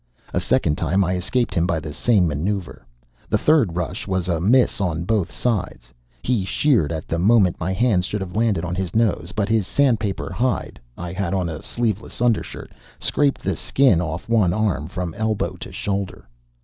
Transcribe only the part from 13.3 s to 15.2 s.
the skin off one arm from